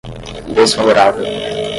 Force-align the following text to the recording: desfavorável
desfavorável 0.55 1.61